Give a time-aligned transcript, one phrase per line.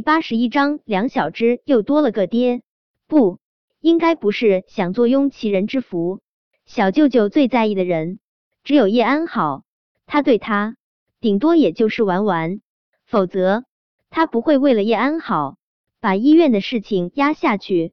[0.00, 2.62] 八十一章，两小只又多了个爹，
[3.06, 3.38] 不
[3.80, 6.20] 应该不是想坐拥其人之福。
[6.64, 8.20] 小舅舅最在意的人
[8.62, 9.64] 只有叶安好，
[10.06, 10.76] 他对他
[11.20, 12.60] 顶多也就是玩玩，
[13.04, 13.64] 否则
[14.10, 15.56] 他不会为了叶安好
[16.00, 17.92] 把医院的事情压下去。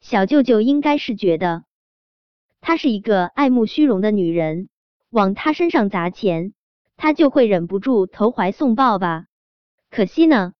[0.00, 1.64] 小舅舅应该是觉得
[2.60, 4.68] 她是一个爱慕虚荣的女人，
[5.10, 6.54] 往他身上砸钱，
[6.96, 9.26] 他就会忍不住投怀送抱吧。
[9.90, 10.52] 可惜呢。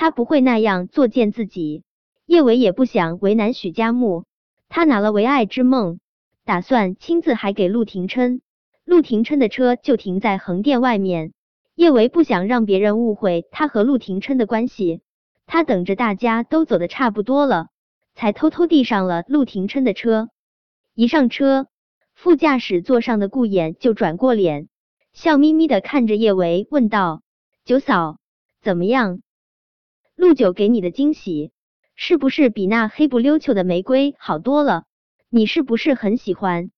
[0.00, 1.84] 他不会那样作践自己，
[2.24, 4.24] 叶伟也不想为难许家木。
[4.70, 6.00] 他拿了唯爱之梦，
[6.46, 8.40] 打算亲自还给陆廷琛。
[8.86, 11.34] 陆廷琛的车就停在横店外面。
[11.74, 15.02] 叶维不想让别人误会他和陆廷琛的关系，
[15.44, 17.66] 他等着大家都走的差不多了，
[18.14, 20.30] 才偷偷递上了陆廷琛的车。
[20.94, 21.66] 一上车，
[22.14, 24.68] 副驾驶座上的顾衍就转过脸，
[25.12, 27.20] 笑眯眯的看着叶维，问道
[27.66, 28.16] ：“九嫂，
[28.62, 29.20] 怎么样？”
[30.20, 31.50] 陆九给你的惊喜
[31.94, 34.84] 是不是比那黑不溜秋的玫瑰好多了？
[35.30, 36.70] 你是不是很喜欢？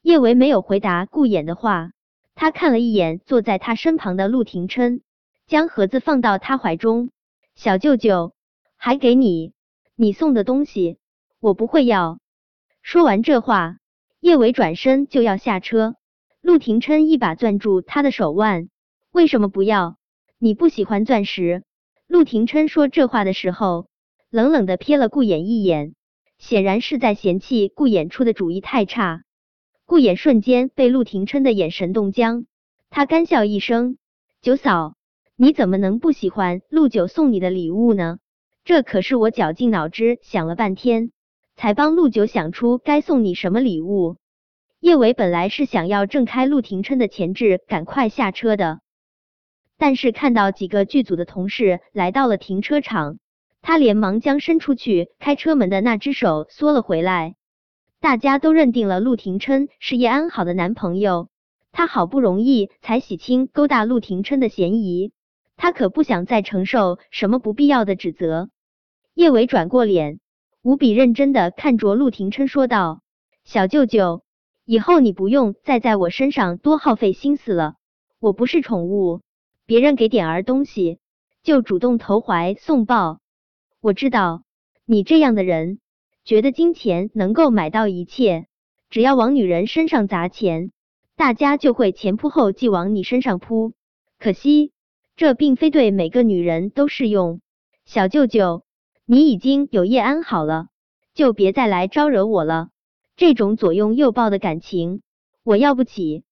[0.00, 1.90] 叶维没有回答顾衍的话，
[2.34, 5.02] 他看了一眼坐在他身旁的陆廷琛，
[5.46, 7.10] 将盒子放到他怀中。
[7.54, 8.32] 小舅舅
[8.78, 9.52] 还给你
[9.94, 10.96] 你送的东西，
[11.40, 12.20] 我不会要。
[12.80, 13.76] 说完这话，
[14.18, 15.96] 叶维转身就要下车，
[16.40, 18.70] 陆廷琛一把攥住他的手腕。
[19.12, 19.98] 为什么不要？
[20.38, 21.64] 你不喜欢钻石？
[22.08, 23.86] 陆廷琛说这话的时候，
[24.30, 25.94] 冷冷的瞥了顾衍一眼，
[26.38, 29.24] 显然是在嫌弃顾衍出的主意太差。
[29.84, 32.46] 顾衍瞬间被陆廷琛的眼神冻僵，
[32.88, 33.98] 他干笑一声
[34.40, 34.94] ：“九嫂，
[35.36, 38.18] 你怎么能不喜欢陆九送你的礼物呢？
[38.64, 41.12] 这可是我绞尽脑汁想了半天，
[41.56, 44.16] 才帮陆九想出该送你什么礼物。”
[44.80, 48.80] 叶伟本来是想要挣开陆廷琛的钳制，赶快下车的。
[49.78, 53.18] 但是看到几个剧组的同事来到了停车场，
[53.62, 57.36] 他连忙将伸出去开车门的那只手缩了回来。
[58.00, 61.28] 大家都认定了陆廷琛是叶安好的男朋友，
[61.70, 65.12] 他好不容易才洗清勾搭陆廷琛的嫌疑，
[65.56, 68.50] 他可不想再承受什么不必要的指责。
[69.14, 70.18] 叶伟转过脸，
[70.62, 73.00] 无比认真的看着陆廷琛说道
[73.44, 74.22] ：“小舅舅，
[74.64, 77.74] 以后你不用再在我身上多耗费心思了，
[78.18, 79.20] 我不是宠物。”
[79.68, 80.98] 别人给点儿东西
[81.42, 83.20] 就主动投怀送抱，
[83.82, 84.42] 我知道
[84.86, 85.78] 你这样的人，
[86.24, 88.46] 觉得金钱能够买到一切，
[88.88, 90.72] 只要往女人身上砸钱，
[91.16, 93.74] 大家就会前仆后继往你身上扑。
[94.18, 94.72] 可惜
[95.16, 97.42] 这并非对每个女人都适用。
[97.84, 98.64] 小舅舅，
[99.04, 100.68] 你已经有叶安好了，
[101.12, 102.70] 就别再来招惹我了。
[103.16, 105.02] 这种左拥右抱的感情，
[105.42, 106.24] 我要不起。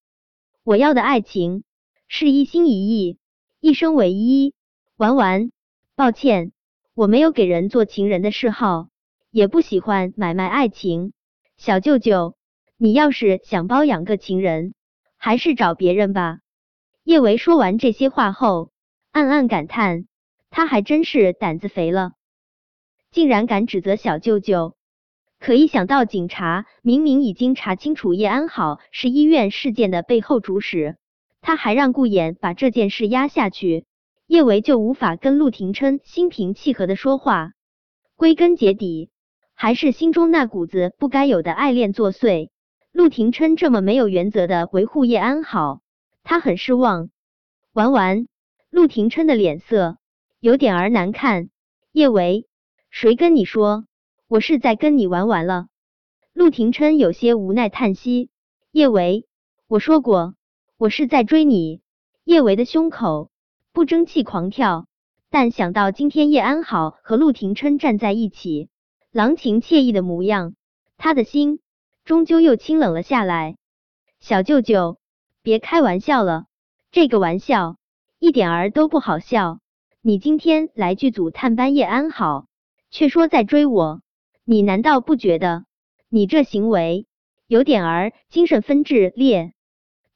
[0.64, 1.64] 我要的爱情
[2.08, 3.18] 是一心一意。
[3.66, 4.54] 一生唯一，
[4.96, 5.50] 玩玩。
[5.96, 6.52] 抱歉，
[6.94, 8.90] 我没有给人做情人的嗜好，
[9.32, 11.12] 也不喜欢买卖爱情。
[11.56, 12.36] 小舅舅，
[12.76, 14.72] 你要是想包养个情人，
[15.16, 16.38] 还是找别人吧。
[17.02, 18.70] 叶维说完这些话后，
[19.10, 20.06] 暗暗感叹，
[20.48, 22.12] 他还真是胆子肥了，
[23.10, 24.76] 竟然敢指责小舅舅。
[25.40, 30.96] 可一想到警察明明已经查清楚叶安好是医院事件的背后主使。
[31.46, 33.84] 他还让顾衍把这件事压下去，
[34.26, 37.52] 叶维就无法跟陆廷琛心平气和的说话。
[38.16, 39.10] 归根结底，
[39.54, 42.48] 还是心中那股子不该有的爱恋作祟。
[42.90, 45.82] 陆廷琛这么没有原则的维护叶安好，
[46.24, 47.10] 他很失望。
[47.72, 48.26] 玩完，
[48.68, 49.98] 陆廷琛的脸色
[50.40, 51.50] 有点儿难看。
[51.92, 52.48] 叶维，
[52.90, 53.84] 谁跟你说
[54.26, 55.68] 我是在跟你玩完了？
[56.32, 58.30] 陆廷琛有些无奈叹息。
[58.72, 59.28] 叶维，
[59.68, 60.34] 我说过。
[60.78, 61.80] 我是在追你，
[62.22, 63.30] 叶维的胸口
[63.72, 64.86] 不争气狂跳，
[65.30, 68.68] 但想到今天叶安好和陆廷琛站在一起，
[69.10, 70.54] 郎情惬意的模样，
[70.98, 71.60] 他的心
[72.04, 73.56] 终究又清冷了下来。
[74.20, 74.98] 小舅舅，
[75.40, 76.44] 别开玩笑了，
[76.90, 77.76] 这个玩笑
[78.18, 79.60] 一点儿都不好笑。
[80.02, 82.48] 你今天来剧组探班叶安好，
[82.90, 84.02] 却说在追我，
[84.44, 85.64] 你难道不觉得
[86.10, 87.06] 你这行为
[87.46, 89.54] 有点儿精神分治裂？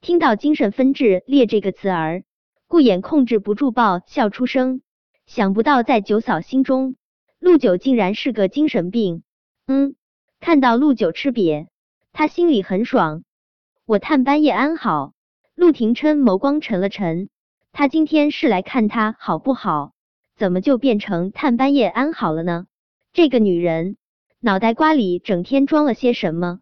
[0.01, 2.23] 听到“精神分治裂”这个词儿，
[2.65, 4.81] 顾衍控制不住爆笑出声。
[5.27, 6.95] 想不到在九嫂心中，
[7.37, 9.21] 陆九竟然是个精神病。
[9.67, 9.95] 嗯，
[10.39, 11.67] 看到陆九吃瘪，
[12.13, 13.23] 他心里很爽。
[13.85, 15.13] 我探班叶安好，
[15.53, 17.29] 陆廷琛眸光沉了沉。
[17.71, 19.93] 他今天是来看他好不好？
[20.35, 22.65] 怎么就变成探班叶安好了呢？
[23.13, 23.97] 这个女人
[24.39, 26.59] 脑袋瓜里整天装了些什么？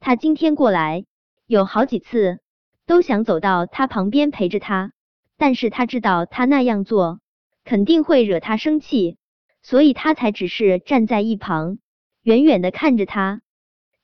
[0.00, 1.04] 他今天过来。
[1.46, 2.38] 有好几次
[2.86, 4.92] 都想走到他旁边陪着他，
[5.36, 7.20] 但是他知道他那样做
[7.64, 9.18] 肯定会惹他生气，
[9.62, 11.78] 所以他才只是站在一旁，
[12.22, 13.42] 远远的看着他。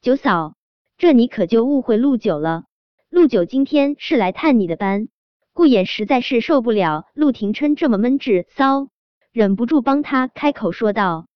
[0.00, 0.54] 九嫂，
[0.98, 2.64] 这你可就误会陆九了。
[3.08, 5.08] 陆九今天是来探你的班。
[5.52, 8.88] 顾衍实在是受不了陆廷琛这么闷滞骚，
[9.32, 11.26] 忍不住帮他开口说道：“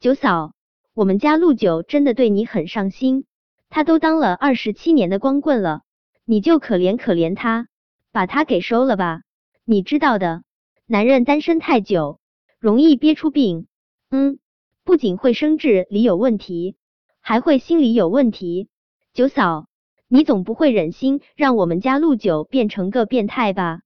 [0.00, 0.54] 九嫂，
[0.94, 3.26] 我们家陆九真的对你很上心，
[3.70, 5.80] 他都当了二十七年的光棍了，
[6.26, 7.68] 你就可怜可怜他，
[8.12, 9.22] 把他给收了吧。
[9.64, 10.42] 你知道的，
[10.84, 12.20] 男人单身太久，
[12.58, 13.66] 容易憋出病。
[14.10, 14.38] 嗯，
[14.84, 16.76] 不仅会生殖里有问题，
[17.20, 18.68] 还会心理有问题。
[19.14, 19.66] 九嫂。”
[20.12, 23.82] 你总不会忍心让我们家陆九变成个变态吧？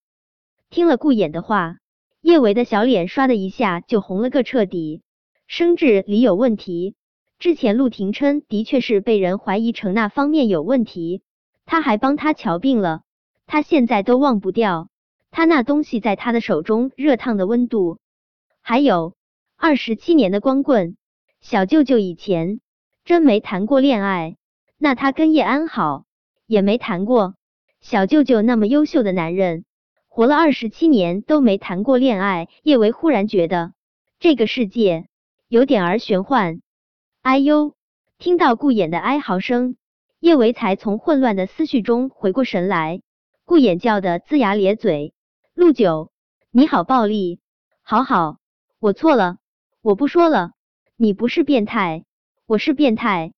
[0.71, 1.77] 听了顾衍的话，
[2.23, 5.03] 叶维的小脸刷的一下就红了个彻底。
[5.47, 6.95] 生殖里有问题，
[7.39, 11.23] 之前陆廷琛的确是被人怀疑成那方面有问题，
[11.67, 13.03] 他还帮他瞧病了，
[13.47, 14.89] 他现在都忘不掉
[15.31, 17.99] 他那东西在他的手中热烫的温度。
[18.63, 19.15] 还有
[19.57, 20.97] 二十七年的光棍，
[21.41, 22.61] 小舅舅以前
[23.05, 24.37] 真没谈过恋爱，
[24.79, 26.05] 那他跟叶安好。
[26.47, 27.37] 也没谈过，
[27.81, 29.65] 小舅舅那么优秀的男人，
[30.09, 32.49] 活了二十七年都没谈过恋爱。
[32.63, 33.73] 叶维忽然觉得
[34.19, 35.09] 这个世界
[35.49, 36.61] 有点儿玄幻。
[37.25, 37.75] 哎呦！
[38.19, 39.77] 听到顾衍的哀嚎声，
[40.21, 43.01] 叶维才从混乱的思绪中回过神来。
[43.47, 45.15] 顾衍叫的龇牙咧嘴
[45.57, 46.13] ：“陆九，
[46.51, 47.41] 你好暴力！
[47.83, 48.37] 好好，
[48.79, 49.39] 我错了，
[49.81, 50.51] 我不说了。
[50.99, 52.05] 你不是变态，
[52.45, 53.33] 我是变态。”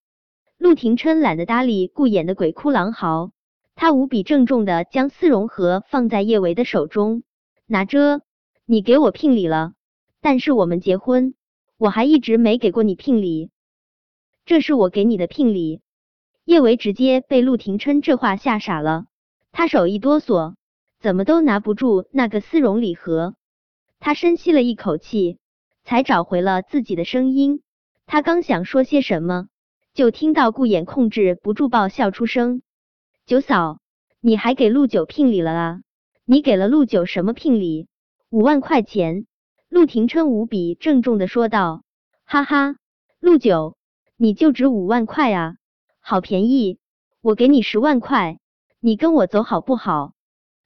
[0.58, 3.30] 陆廷琛懒得搭理顾衍的鬼哭狼嚎，
[3.76, 7.22] 他无比郑重的将丝绒盒放在叶维的手中，
[7.66, 8.20] 拿着，
[8.64, 9.74] 你给我聘礼了，
[10.20, 11.36] 但是我们结婚，
[11.78, 13.52] 我还一直没给过你聘礼，
[14.46, 15.82] 这是我给你的聘礼。
[16.44, 19.06] 叶维直接被陆廷琛这话吓傻了，
[19.50, 20.54] 他手一哆嗦，
[21.00, 23.34] 怎么都拿不住那个丝绒礼盒。
[23.98, 25.38] 他深吸了一口气，
[25.82, 27.60] 才找回了自己的声音。
[28.06, 29.48] 他刚想说些什么。
[29.94, 32.60] 就听到顾衍控制不住爆笑出声
[33.25, 33.78] ：“九嫂，
[34.20, 35.81] 你还给陆九聘礼了啊？
[36.26, 37.88] 你给了陆九什么聘礼？
[38.28, 39.26] 五万块钱。”
[39.70, 41.82] 陆廷琛无比郑重的说道
[42.25, 42.76] ：“哈哈，
[43.20, 43.78] 陆九，
[44.16, 45.56] 你就值五万块啊？
[46.00, 46.78] 好便宜，
[47.20, 48.38] 我给你十万块，
[48.80, 50.14] 你跟我走好不好？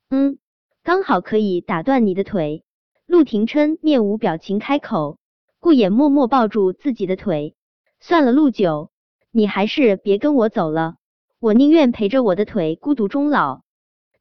[0.09, 0.39] 嗯，
[0.85, 2.65] 刚好可以打断你的腿。”
[3.07, 5.19] 陆廷琛面无表情开口，
[5.59, 7.57] 顾衍默默抱住自己的腿
[7.99, 8.93] ：“算了，陆九。”
[9.33, 10.95] 你还是别跟我走了，
[11.41, 13.63] 我宁愿陪着我的腿孤独终老。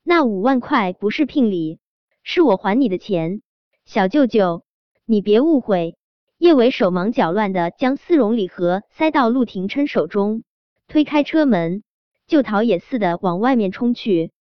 [0.01, 1.79] 那五万块不是聘礼，
[2.23, 3.43] 是我还你的钱。
[3.85, 4.63] 小舅舅，
[5.05, 5.98] 你别误会。
[6.39, 10.43] 叶伟手忙脚乱的将丝绒礼盒塞到陆廷琛手中，
[10.87, 11.83] 推开车门
[12.27, 14.31] 就逃也似的往外面冲去。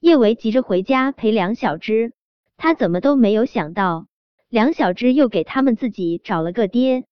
[0.00, 2.12] 叶维急着回家陪梁小芝，
[2.56, 4.08] 他怎么都没有想到
[4.48, 7.04] 梁小芝又给他们自己找了个爹。